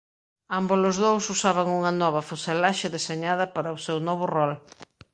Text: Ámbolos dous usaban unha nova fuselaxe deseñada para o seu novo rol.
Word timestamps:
Ámbolos 0.59 0.97
dous 1.05 1.25
usaban 1.35 1.67
unha 1.77 1.91
nova 2.01 2.21
fuselaxe 2.29 2.93
deseñada 2.95 3.45
para 3.55 3.75
o 3.77 3.81
seu 3.85 3.97
novo 4.07 4.25
rol. 4.35 4.51